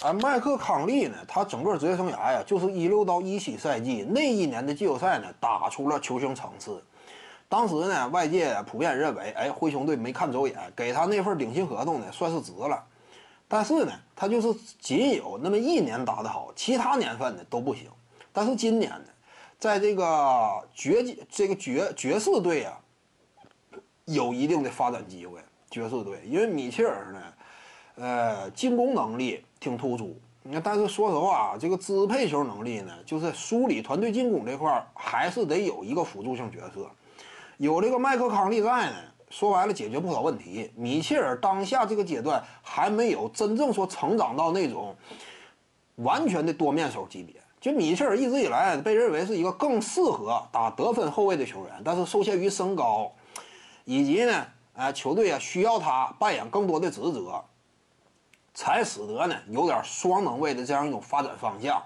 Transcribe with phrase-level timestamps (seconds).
[0.00, 6.80] 啊，麦克康利呢，他整个职业生涯呀，就是一六到一七赛季那一年的季后赛呢，打出了球星层次。
[7.48, 12.84] 当时呢，外界普遍认为，哎，灰熊队没看走眼，给他那份顶薪合同呢，算是值了。
[13.48, 17.88] 但是呢，他就是仅有那么一年打得好，其他年份呢都不行。
[18.32, 19.06] 但是今年呢，
[19.58, 22.78] 在这个爵这个爵爵士队啊，
[24.04, 25.40] 有一定的发展机会。
[25.70, 27.20] 爵士队，因为米切尔呢，
[27.98, 30.16] 呃，进攻能力挺突出。
[30.42, 36.88] 那但是说实话啊，这个支配球能力呢，就是梳理团队进攻这块儿，还是得有一个辅助性角色。
[37.58, 38.96] 有这个麦克康利在呢，
[39.28, 40.70] 说白了解决不少问题。
[40.74, 44.96] 米切尔当下这个阶段还没有真正说成长到那种
[45.96, 47.34] 完全的多面手级别。
[47.60, 53.12] 就米切尔一直以来被认为是一个更适合打得分后卫的球员，但是受限于身高，
[53.84, 57.44] 以及呢，哎，球队啊需要他扮演更多的职责，
[58.58, 61.80] 才使得呢有点双能位的这样一种发展方向。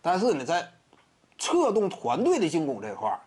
[0.00, 0.66] 但是呢，在
[1.38, 3.20] 策动团队的进攻这块儿。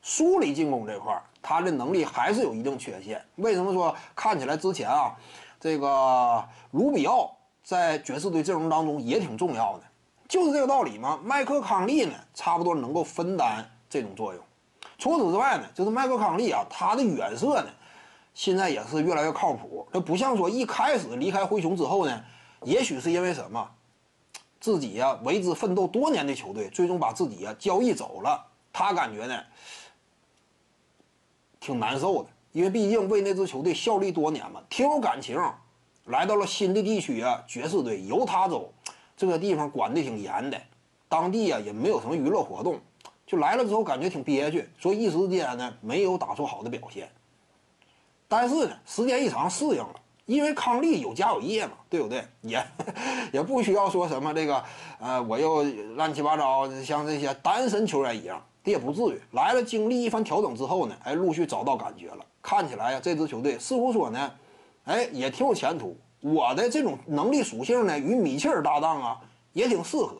[0.00, 3.22] 梳理进攻这块儿，他的能力还是有一定缺陷。
[3.36, 5.16] 为什么说看起来之前啊，
[5.58, 9.84] 这个卢比奥在爵士队阵容当中也挺重要的，
[10.28, 11.18] 就是这个道理嘛。
[11.22, 14.42] 麦克康利呢，差不多能够分担这种作用。
[14.98, 17.68] 除此之外呢，就是麦克康利啊，他的远射呢，
[18.34, 19.88] 现在也是越来越靠谱。
[19.92, 22.24] 这不像说一开始离开灰熊之后呢，
[22.62, 23.70] 也许是因为什么，
[24.60, 29.40] 自己呀为之奋斗多年的球队，最终把自己呀交易走了，他感觉呢。
[31.60, 35.40] 挺难受的，因为毕竟为那支球队效力多年嘛，挺有感情。
[36.04, 38.70] 来到了新的地区啊，爵士队犹他州
[39.16, 40.60] 这个地方管的挺严的，
[41.08, 42.78] 当地啊也没有什么娱乐活动，
[43.26, 47.08] 就来了之后感觉挺憋屈，所以一时间呢没有打出好的表现。
[48.36, 49.94] 但是呢，时间一长适应了，
[50.26, 52.26] 因为康利有家有业嘛，对不对？
[52.42, 52.66] 也
[53.32, 54.64] 也不需要说什么这个，
[54.98, 55.62] 呃，我又
[55.94, 58.42] 乱七八糟，像这些单身球员一样。
[58.64, 62.26] 这也不至于来了，经历一番调整之后呢，哎，陆续找到感觉了。
[62.42, 64.32] 看起来呀，这支球队似乎说呢，
[64.86, 65.96] 哎，也挺有前途。
[66.20, 69.20] 我的这种能力属性呢，与米切尔搭档啊，
[69.52, 70.16] 也挺适合。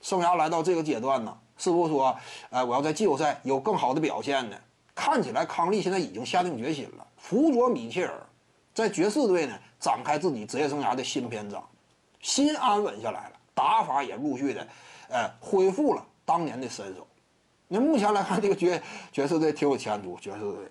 [0.00, 2.16] 生涯来到这个阶段呢，似乎说，
[2.50, 4.56] 哎，我要在季后赛有更好的表现呢？
[4.94, 8.14] 看起来康利现在已经下定决心了，辅佐米切尔，
[8.72, 11.62] 在爵士队呢展开自己职业生涯的新篇章，
[12.20, 14.66] 心安稳下来了，打法也陆续的，
[15.08, 17.06] 呃，恢复了当年的身手。
[17.66, 20.16] 那目前来看，这个角爵士队挺有前途。
[20.20, 20.70] 爵士队，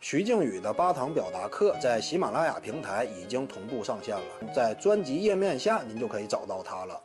[0.00, 7.02] 徐静宇的八堂表达课在喜马拉雅平台已经同步上线了，在专辑页面下您就可以找到它了。